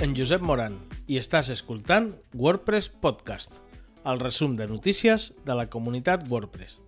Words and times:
en 0.00 0.12
Josep 0.12 0.42
Moran 0.44 0.74
i 1.08 1.16
estàs 1.16 1.48
escoltant 1.52 2.10
WordPress 2.36 2.90
Podcast, 3.00 3.62
el 4.04 4.20
resum 4.20 4.56
de 4.58 4.66
notícies 4.68 5.30
de 5.46 5.54
la 5.56 5.70
comunitat 5.72 6.26
WordPress. 6.28 6.82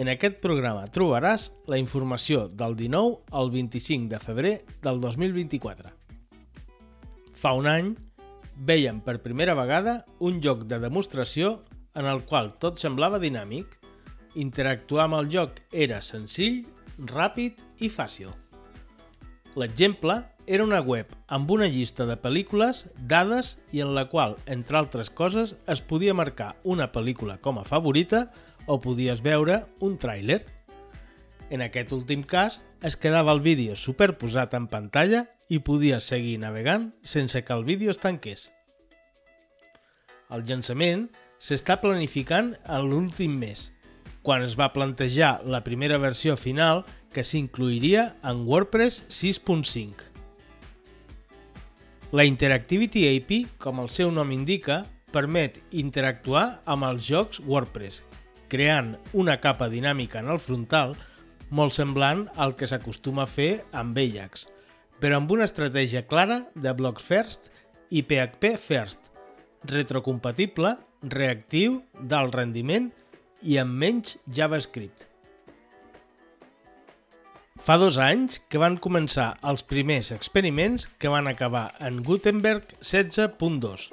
En 0.00 0.08
aquest 0.08 0.38
programa 0.40 0.86
trobaràs 0.94 1.50
la 1.68 1.76
informació 1.80 2.46
del 2.48 2.76
19 2.78 3.36
al 3.36 3.50
25 3.52 4.08
de 4.08 4.20
febrer 4.22 4.54
del 4.80 5.00
2024. 5.02 5.92
Fa 7.36 7.52
un 7.58 7.68
any, 7.68 7.92
veiem 8.56 9.02
per 9.04 9.18
primera 9.20 9.56
vegada 9.58 10.00
un 10.24 10.40
joc 10.40 10.64
de 10.70 10.80
demostració 10.80 11.58
en 11.98 12.08
el 12.08 12.24
qual 12.24 12.54
tot 12.62 12.80
semblava 12.80 13.20
dinàmic, 13.20 13.76
interactuar 14.40 15.04
amb 15.04 15.20
el 15.20 15.30
joc 15.34 15.60
era 15.72 16.00
senzill, 16.00 16.62
ràpid 16.96 17.60
i 17.84 17.92
fàcil. 17.92 18.32
L'exemple 19.58 20.22
era 20.48 20.64
una 20.64 20.80
web 20.80 21.10
amb 21.28 21.50
una 21.52 21.66
llista 21.68 22.06
de 22.08 22.16
pel·lícules, 22.16 22.86
dades 23.04 23.58
i 23.70 23.82
en 23.84 23.92
la 23.94 24.06
qual, 24.08 24.38
entre 24.48 24.78
altres 24.80 25.10
coses, 25.12 25.54
es 25.68 25.82
podia 25.84 26.16
marcar 26.16 26.54
una 26.64 26.88
pel·lícula 26.88 27.36
com 27.44 27.60
a 27.60 27.66
favorita 27.68 28.30
o 28.66 28.80
podies 28.80 29.20
veure 29.20 29.66
un 29.84 29.98
tràiler. 30.00 30.40
En 31.52 31.60
aquest 31.60 31.92
últim 31.92 32.24
cas, 32.24 32.62
es 32.80 32.96
quedava 32.96 33.34
el 33.36 33.44
vídeo 33.44 33.76
superposat 33.76 34.56
en 34.56 34.72
pantalla 34.72 35.26
i 35.52 35.60
podies 35.60 36.08
seguir 36.08 36.38
navegant 36.40 36.90
sense 37.02 37.44
que 37.44 37.52
el 37.52 37.68
vídeo 37.68 37.92
es 37.92 38.00
tanqués. 38.00 38.48
El 40.32 40.48
llançament 40.48 41.10
s'està 41.40 41.76
planificant 41.80 42.54
en 42.64 42.88
l'últim 42.88 43.36
mes, 43.36 43.68
quan 44.24 44.44
es 44.44 44.56
va 44.56 44.72
plantejar 44.72 45.42
la 45.44 45.60
primera 45.64 46.00
versió 46.00 46.36
final 46.40 46.86
que 47.12 47.24
s'incluiria 47.24 48.14
en 48.24 48.46
WordPress 48.48 49.04
6.5. 49.08 50.17
La 52.10 52.24
Interactivity 52.24 53.02
API, 53.04 53.42
com 53.60 53.82
el 53.82 53.90
seu 53.92 54.08
nom 54.08 54.30
indica, 54.32 54.78
permet 55.12 55.58
interactuar 55.76 56.62
amb 56.64 56.86
els 56.88 57.04
jocs 57.04 57.42
WordPress, 57.44 58.00
creant 58.48 58.94
una 59.12 59.34
capa 59.42 59.68
dinàmica 59.68 60.22
en 60.22 60.30
el 60.32 60.40
frontal 60.40 60.94
molt 61.52 61.76
semblant 61.76 62.24
al 62.40 62.54
que 62.56 62.68
s'acostuma 62.70 63.26
a 63.26 63.28
fer 63.28 63.50
amb 63.76 64.00
Ajax, 64.00 64.46
però 64.96 65.20
amb 65.20 65.36
una 65.36 65.44
estratègia 65.44 66.06
clara 66.08 66.40
de 66.56 66.72
Blocks 66.80 67.04
First 67.04 67.52
i 67.92 68.00
PHP 68.00 68.54
First, 68.56 69.12
retrocompatible, 69.68 70.78
reactiu, 71.04 71.82
d'alt 72.00 72.40
rendiment 72.40 72.88
i 73.44 73.60
amb 73.60 73.76
menys 73.84 74.16
JavaScript. 74.32 75.07
Fa 77.58 77.74
dos 77.76 77.98
anys 77.98 78.38
que 78.48 78.60
van 78.62 78.78
començar 78.78 79.32
els 79.50 79.64
primers 79.66 80.12
experiments 80.14 80.86
que 81.02 81.10
van 81.10 81.26
acabar 81.26 81.72
en 81.84 81.98
Gutenberg 82.06 82.70
16.2. 82.80 83.88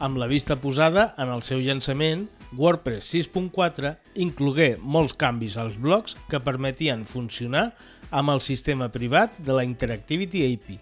Amb 0.00 0.16
la 0.16 0.26
vista 0.26 0.56
posada 0.56 1.10
en 1.20 1.28
el 1.28 1.44
seu 1.44 1.60
llançament, 1.60 2.24
WordPress 2.56 3.12
6.4 3.14 3.92
inclogué 4.24 4.70
molts 4.80 5.14
canvis 5.14 5.58
als 5.60 5.76
blocs 5.78 6.16
que 6.32 6.40
permetien 6.40 7.04
funcionar 7.06 7.68
amb 8.10 8.32
el 8.32 8.40
sistema 8.40 8.88
privat 8.90 9.36
de 9.38 9.54
la 9.54 9.66
Interactivity 9.68 10.46
API 10.48 10.80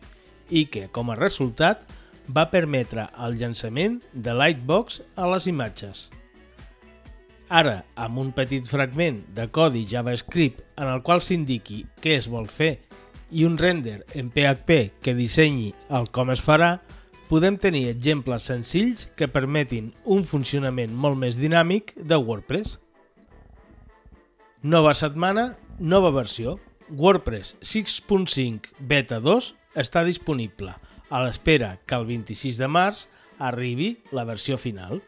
i 0.49 0.65
que, 0.71 0.87
com 0.95 1.11
a 1.11 1.19
resultat, 1.19 1.83
va 2.31 2.47
permetre 2.53 3.09
el 3.27 3.37
llançament 3.43 3.99
de 4.15 4.39
Lightbox 4.39 5.03
a 5.17 5.29
les 5.35 5.51
imatges. 5.51 6.09
Ara, 7.49 7.87
amb 7.97 8.21
un 8.21 8.29
petit 8.37 8.67
fragment 8.69 9.23
de 9.33 9.47
codi 9.49 9.87
JavaScript 9.89 10.61
en 10.77 10.91
el 10.93 11.01
qual 11.01 11.23
s'indiqui 11.25 11.87
què 12.05 12.19
es 12.21 12.29
vol 12.29 12.45
fer 12.53 12.75
i 13.33 13.47
un 13.49 13.57
render 13.61 14.03
en 14.13 14.29
PHP 14.33 15.01
que 15.05 15.17
dissenyi 15.17 15.71
el 15.97 16.11
com 16.13 16.29
es 16.33 16.43
farà, 16.45 16.77
podem 17.29 17.57
tenir 17.61 17.87
exemples 17.89 18.49
senzills 18.51 19.09
que 19.17 19.31
permetin 19.33 19.95
un 20.05 20.29
funcionament 20.29 20.93
molt 20.93 21.17
més 21.21 21.41
dinàmic 21.41 21.95
de 21.97 22.21
WordPress. 22.21 22.79
Nova 24.63 24.93
setmana, 24.97 25.55
nova 25.79 26.13
versió. 26.13 26.59
WordPress 26.89 27.57
6.5 27.61 28.73
Beta 28.81 29.21
2 29.25 29.53
està 29.77 30.05
disponible, 30.05 30.73
a 31.09 31.21
l'espera 31.25 31.77
que 31.87 31.97
el 31.97 32.09
26 32.09 32.61
de 32.61 32.69
març 32.69 33.07
arribi 33.39 33.95
la 34.13 34.25
versió 34.29 34.57
final. 34.61 35.01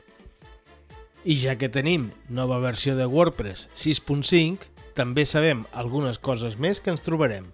I 1.20 1.34
ja 1.36 1.52
que 1.60 1.68
tenim 1.68 2.08
nova 2.32 2.56
versió 2.62 2.94
de 2.96 3.04
WordPress 3.04 3.68
6.5, 3.76 4.70
també 4.96 5.26
sabem 5.28 5.66
algunes 5.76 6.16
coses 6.16 6.56
més 6.56 6.80
que 6.80 6.88
ens 6.94 7.04
trobarem. 7.04 7.50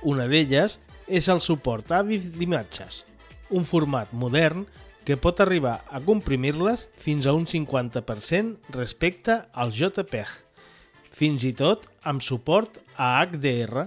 Una 0.00 0.24
d'elles 0.30 0.78
és 1.06 1.28
el 1.28 1.42
suport 1.44 1.92
a 1.92 2.00
AVIF 2.00 2.30
d'imatges, 2.38 3.04
un 3.52 3.68
format 3.68 4.14
modern 4.16 4.64
que 5.04 5.18
pot 5.20 5.42
arribar 5.44 5.82
a 5.92 6.00
comprimir-les 6.00 6.86
fins 6.96 7.28
a 7.28 7.36
un 7.36 7.44
50% 7.46 8.72
respecte 8.74 9.42
al 9.52 9.76
JPEG, 9.76 10.32
fins 11.12 11.44
i 11.44 11.52
tot 11.52 11.84
amb 12.02 12.24
suport 12.24 12.80
a 12.96 13.12
HDR. 13.20 13.86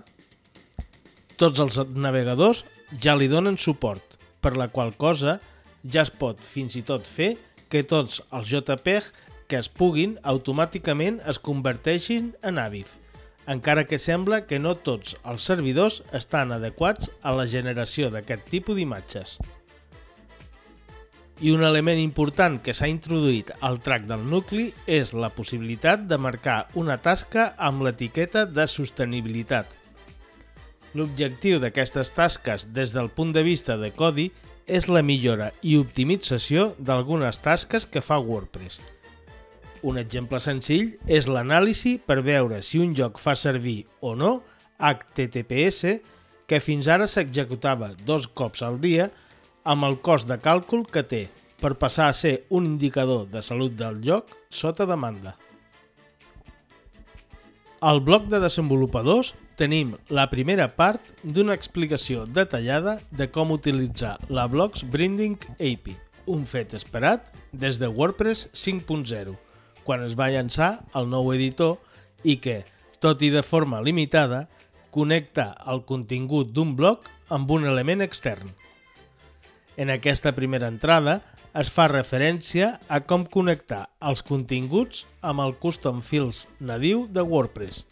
Tots 1.36 1.66
els 1.66 1.82
navegadors 1.98 2.62
ja 3.02 3.18
li 3.18 3.28
donen 3.28 3.58
suport, 3.58 4.20
per 4.40 4.54
la 4.56 4.70
qual 4.70 4.94
cosa 5.02 5.40
ja 5.84 6.06
es 6.06 6.12
pot 6.12 6.40
fins 6.46 6.78
i 6.78 6.86
tot 6.86 7.08
fer 7.08 7.34
que 7.70 7.86
tots 7.86 8.22
els 8.34 8.50
JPEG 8.50 9.12
que 9.50 9.58
es 9.58 9.70
puguin 9.70 10.18
automàticament 10.30 11.20
es 11.30 11.40
converteixin 11.42 12.34
en 12.46 12.60
AVIF, 12.62 12.98
encara 13.50 13.88
que 13.90 13.98
sembla 13.98 14.44
que 14.46 14.60
no 14.62 14.76
tots 14.78 15.16
els 15.26 15.46
servidors 15.50 16.04
estan 16.14 16.54
adequats 16.54 17.10
a 17.26 17.34
la 17.34 17.48
generació 17.50 18.12
d'aquest 18.14 18.46
tipus 18.52 18.78
d'imatges. 18.78 19.40
I 21.40 21.54
un 21.56 21.64
element 21.64 21.98
important 22.02 22.60
que 22.62 22.76
s'ha 22.76 22.90
introduït 22.92 23.50
al 23.64 23.80
track 23.82 24.06
del 24.10 24.26
nucli 24.28 24.68
és 24.86 25.14
la 25.16 25.32
possibilitat 25.34 26.04
de 26.06 26.20
marcar 26.20 26.68
una 26.78 27.00
tasca 27.02 27.54
amb 27.58 27.86
l'etiqueta 27.88 28.44
de 28.46 28.68
sostenibilitat. 28.68 29.72
L'objectiu 30.94 31.62
d'aquestes 31.64 32.12
tasques 32.12 32.68
des 32.76 32.92
del 32.92 33.10
punt 33.10 33.32
de 33.34 33.46
vista 33.46 33.78
de 33.80 33.94
codi 33.96 34.28
és 34.30 34.49
la 34.90 35.02
millora 35.02 35.50
i 35.66 35.76
optimització 35.80 36.74
d'algunes 36.78 37.42
tasques 37.42 37.88
que 37.90 38.02
fa 38.06 38.20
WordPress. 38.22 38.80
Un 39.82 39.98
exemple 39.98 40.40
senzill 40.44 40.92
és 41.08 41.28
l'anàlisi 41.28 41.98
per 42.06 42.20
veure 42.22 42.62
si 42.62 42.80
un 42.84 42.94
joc 42.96 43.20
fa 43.20 43.36
servir 43.36 43.86
o 44.02 44.14
no 44.16 44.42
HTTPS 44.78 45.98
que 46.50 46.62
fins 46.62 46.88
ara 46.88 47.08
s'executava 47.08 47.94
dos 48.06 48.28
cops 48.28 48.62
al 48.66 48.80
dia 48.82 49.10
amb 49.64 49.86
el 49.88 50.00
cost 50.06 50.28
de 50.30 50.40
càlcul 50.42 50.86
que 50.86 51.04
té 51.04 51.26
per 51.60 51.76
passar 51.82 52.10
a 52.10 52.16
ser 52.16 52.46
un 52.50 52.66
indicador 52.66 53.28
de 53.28 53.44
salut 53.44 53.76
del 53.76 54.02
joc 54.06 54.34
sota 54.50 54.86
demanda. 54.86 55.36
Al 57.80 58.02
bloc 58.04 58.26
de 58.28 58.42
desenvolupadors 58.44 59.30
tenim 59.56 59.94
la 60.12 60.26
primera 60.28 60.66
part 60.76 61.14
d'una 61.24 61.54
explicació 61.56 62.26
detallada 62.28 62.98
de 63.16 63.30
com 63.32 63.54
utilitzar 63.56 64.18
la 64.28 64.50
Blocks 64.52 64.84
Branding 64.84 65.38
API, 65.56 65.96
un 66.28 66.44
fet 66.44 66.76
esperat 66.76 67.30
des 67.54 67.80
de 67.80 67.88
WordPress 67.88 68.50
5.0, 68.52 69.38
quan 69.88 70.04
es 70.04 70.18
va 70.20 70.28
llançar 70.28 70.82
el 70.92 71.08
nou 71.08 71.32
editor 71.32 71.78
i 72.28 72.36
que, 72.44 72.66
tot 73.00 73.24
i 73.24 73.32
de 73.32 73.46
forma 73.48 73.80
limitada, 73.80 74.50
connecta 74.92 75.54
el 75.72 75.86
contingut 75.88 76.52
d'un 76.52 76.76
bloc 76.76 77.08
amb 77.32 77.48
un 77.56 77.64
element 77.64 78.04
extern. 78.04 78.52
En 79.80 79.88
aquesta 79.88 80.36
primera 80.36 80.68
entrada 80.68 81.22
es 81.60 81.70
fa 81.76 81.90
referència 81.92 82.74
a 82.88 83.02
com 83.04 83.28
connectar 83.28 83.86
els 84.12 84.24
continguts 84.26 85.06
amb 85.22 85.44
el 85.44 85.56
Custom 85.62 86.02
Fields 86.02 86.48
nadiu 86.60 87.08
de 87.12 87.26
WordPress– 87.26 87.86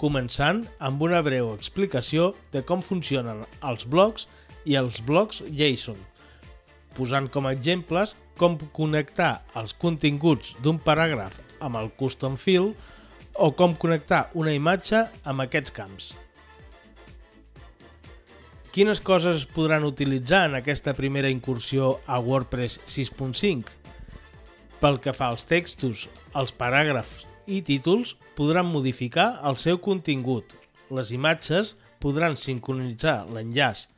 començant 0.00 0.62
amb 0.80 1.02
una 1.04 1.20
breu 1.24 1.52
explicació 1.52 2.30
de 2.54 2.62
com 2.64 2.80
funcionen 2.84 3.44
els 3.70 3.84
blocs 3.84 4.26
i 4.64 4.76
els 4.80 5.00
blocs 5.04 5.42
JSON, 5.44 5.98
posant 6.96 7.28
com 7.34 7.48
a 7.48 7.52
exemples 7.56 8.16
com 8.40 8.56
connectar 8.76 9.42
els 9.60 9.76
continguts 9.84 10.54
d'un 10.64 10.80
paràgraf 10.80 11.36
amb 11.60 11.76
el 11.82 11.92
custom 12.00 12.40
field 12.40 12.72
o 13.36 13.52
com 13.56 13.76
connectar 13.76 14.28
una 14.34 14.56
imatge 14.56 15.04
amb 15.28 15.44
aquests 15.44 15.76
camps. 15.76 16.12
Quines 18.70 19.00
coses 19.02 19.40
es 19.40 19.46
podran 19.50 19.82
utilitzar 19.82 20.44
en 20.46 20.54
aquesta 20.54 20.92
primera 20.94 21.30
incursió 21.30 21.98
a 22.06 22.20
WordPress 22.22 22.78
6.5? 22.86 23.72
Pel 24.78 25.00
que 25.02 25.10
fa 25.10 25.32
als 25.32 25.42
textos, 25.42 26.04
els 26.38 26.54
paràgrafs 26.54 27.24
i 27.50 27.64
títols 27.66 28.14
podran 28.38 28.70
modificar 28.70 29.40
el 29.42 29.58
seu 29.58 29.80
contingut. 29.82 30.54
Les 30.94 31.10
imatges 31.10 31.74
podran 31.98 32.38
sincronitzar 32.38 33.24
l'enllaç, 33.26 33.88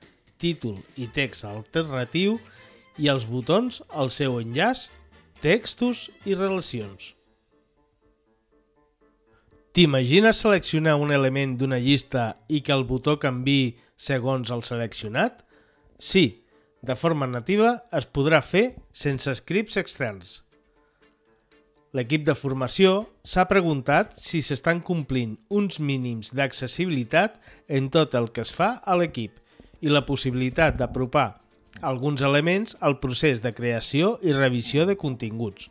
títol 0.40 0.80
i 0.96 1.10
text 1.12 1.44
alternatiu 1.44 2.38
i 2.96 3.12
els 3.12 3.28
botons 3.28 3.82
el 3.92 4.08
seu 4.08 4.40
enllaç, 4.40 4.88
textos 5.44 6.08
i 6.24 6.32
relacions. 6.32 7.12
T'imagines 9.72 10.40
seleccionar 10.40 10.96
un 11.00 11.12
element 11.12 11.58
d'una 11.60 11.78
llista 11.80 12.38
i 12.48 12.64
que 12.64 12.72
el 12.72 12.88
botó 12.88 13.18
canvi 13.20 13.76
segons 14.02 14.50
el 14.50 14.64
seleccionat? 14.66 15.44
Sí, 16.02 16.42
de 16.82 16.96
forma 16.98 17.28
nativa 17.30 17.76
es 17.94 18.08
podrà 18.10 18.40
fer 18.42 18.72
sense 18.90 19.30
scripts 19.38 19.78
externs. 19.78 20.40
L'equip 21.92 22.24
de 22.24 22.34
formació 22.34 23.04
s'ha 23.28 23.44
preguntat 23.50 24.16
si 24.18 24.40
s'estan 24.42 24.80
complint 24.80 25.36
uns 25.52 25.78
mínims 25.78 26.32
d'accessibilitat 26.34 27.36
en 27.68 27.90
tot 27.92 28.16
el 28.18 28.30
que 28.32 28.42
es 28.46 28.52
fa 28.56 28.80
a 28.82 28.96
l'equip 28.96 29.36
i 29.84 29.92
la 29.92 30.06
possibilitat 30.08 30.78
d'apropar 30.80 31.42
alguns 31.80 32.22
elements 32.22 32.76
al 32.80 32.98
procés 33.02 33.42
de 33.44 33.52
creació 33.54 34.18
i 34.22 34.32
revisió 34.32 34.86
de 34.88 34.96
continguts. 34.96 35.68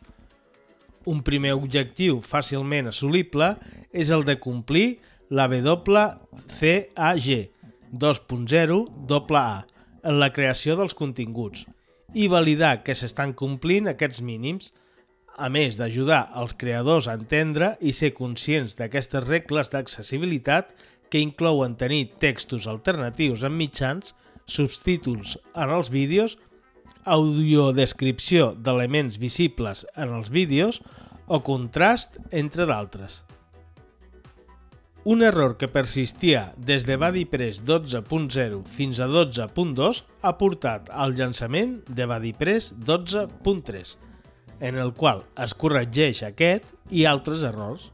Un 1.10 1.24
primer 1.25 1.54
objectiu 1.57 2.22
fàcilment 2.22 2.88
assolible 2.92 3.56
és 3.92 4.10
el 4.13 4.24
de 4.27 4.38
complir 4.39 5.00
la 5.34 5.48
WCAG 5.50 7.27
2.0 7.92 8.78
AA 9.12 9.66
en 10.04 10.20
la 10.20 10.32
creació 10.34 10.78
dels 10.80 10.96
continguts 10.98 11.66
i 12.14 12.28
validar 12.32 12.82
que 12.84 12.96
s'estan 12.96 13.34
complint 13.38 13.88
aquests 13.88 14.22
mínims, 14.26 14.72
a 15.38 15.48
més 15.50 15.78
d'ajudar 15.80 16.26
els 16.40 16.54
creadors 16.60 17.08
a 17.08 17.16
entendre 17.16 17.76
i 17.80 17.94
ser 17.96 18.12
conscients 18.18 18.76
d'aquestes 18.80 19.24
regles 19.28 19.72
d'accessibilitat 19.72 20.74
que 21.12 21.24
inclouen 21.24 21.76
tenir 21.80 22.18
textos 22.20 22.68
alternatius 22.68 23.44
en 23.48 23.56
mitjans, 23.56 24.14
subtítols 24.48 25.38
en 25.56 25.72
els 25.72 25.92
vídeos, 25.92 26.38
audiodescripció 27.06 28.52
d'elements 28.56 29.18
visibles 29.20 29.86
en 29.96 30.12
els 30.14 30.30
vídeos 30.30 30.82
o 31.28 31.42
contrast, 31.44 32.20
entre 32.32 32.68
d'altres. 32.68 33.22
Un 35.03 35.24
error 35.24 35.57
que 35.57 35.65
persistia 35.65 36.51
des 36.62 36.83
de 36.86 36.94
BuddyPress 36.94 37.63
12.0 37.65 38.59
fins 38.69 39.00
a 39.01 39.07
12.2 39.09 40.03
ha 40.21 40.31
portat 40.38 40.92
al 40.94 41.15
llançament 41.18 41.80
de 41.89 42.06
BuddyPress 42.06 42.75
12.3, 42.86 43.95
en 44.62 44.75
el 44.77 44.92
qual 44.94 45.24
es 45.42 45.56
corregeix 45.57 46.21
aquest 46.27 46.75
i 46.94 47.07
altres 47.09 47.42
errors. 47.50 47.88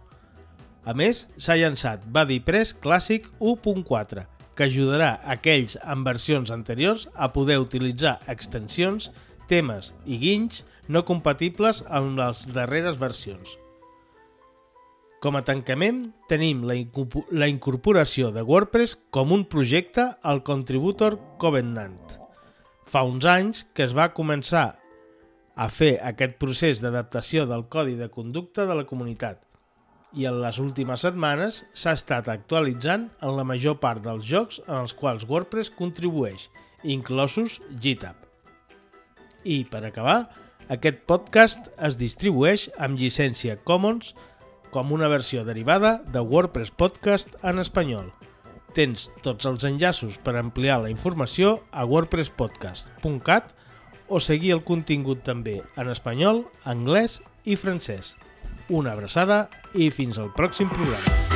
A 0.83 0.92
més, 0.92 1.30
s'ha 1.39 1.56
llançat 1.56 2.04
BuddyPress 2.12 2.75
Classic 2.83 3.30
1.4, 3.39 4.25
que 4.59 4.68
ajudarà 4.68 5.13
aquells 5.31 5.77
amb 5.88 6.04
versions 6.12 6.51
anteriors 6.51 7.06
a 7.15 7.30
poder 7.31 7.62
utilitzar 7.63 8.18
extensions, 8.27 9.13
temes 9.48 9.94
i 10.04 10.19
guinys 10.19 10.65
no 10.92 11.06
compatibles 11.07 11.86
amb 11.88 12.19
les 12.19 12.44
darreres 12.51 13.00
versions. 13.00 13.56
Com 15.18 15.34
a 15.34 15.42
tancament, 15.42 16.04
tenim 16.30 16.62
la, 16.69 16.75
incorporació 17.50 18.30
de 18.36 18.44
WordPress 18.46 18.94
com 19.10 19.31
un 19.34 19.48
projecte 19.50 20.04
al 20.22 20.44
Contributor 20.46 21.18
Covenant. 21.42 21.98
Fa 22.86 23.02
uns 23.02 23.25
anys 23.25 23.64
que 23.74 23.88
es 23.88 23.96
va 23.98 24.12
començar 24.14 24.68
a 25.58 25.68
fer 25.74 25.96
aquest 26.06 26.38
procés 26.38 26.84
d'adaptació 26.84 27.48
del 27.50 27.66
codi 27.66 27.98
de 27.98 28.12
conducta 28.14 28.68
de 28.69 28.78
la 28.78 28.86
comunitat 28.86 29.42
i 30.14 30.30
en 30.30 30.38
les 30.44 30.62
últimes 30.62 31.02
setmanes 31.04 31.64
s'ha 31.74 31.98
estat 31.98 32.30
actualitzant 32.30 33.10
en 33.18 33.36
la 33.40 33.46
major 33.48 33.80
part 33.81 34.06
dels 34.06 34.25
jocs 34.30 34.62
en 34.68 34.75
els 34.84 34.94
quals 34.94 35.25
WordPress 35.25 35.74
contribueix, 35.74 36.46
inclosos 36.86 37.58
GitHub. 37.81 38.22
I, 39.44 39.66
per 39.66 39.81
acabar, 39.88 40.28
aquest 40.69 41.04
podcast 41.10 41.72
es 41.81 41.98
distribueix 41.98 42.69
amb 42.78 43.02
llicència 43.02 43.58
Commons 43.66 44.14
com 44.72 44.92
una 44.92 45.10
versió 45.12 45.44
derivada 45.46 46.02
de 46.14 46.19
WordPress 46.19 46.72
Podcast 46.72 47.36
en 47.44 47.60
espanyol. 47.60 48.12
Tens 48.78 49.08
tots 49.25 49.48
els 49.50 49.66
enllaços 49.68 50.19
per 50.22 50.36
ampliar 50.38 50.81
la 50.84 50.92
informació 50.94 51.62
a 51.72 51.86
wordpresspodcast.cat 51.86 53.56
o 54.08 54.22
seguir 54.24 54.54
el 54.56 54.64
contingut 54.64 55.24
també 55.28 55.62
en 55.75 55.92
espanyol, 55.92 56.46
anglès 56.64 57.22
i 57.44 57.58
francès. 57.60 58.16
Una 58.69 58.94
abraçada 58.96 59.48
i 59.74 59.92
fins 59.92 60.19
al 60.19 60.31
pròxim 60.36 60.72
programa. 60.72 61.27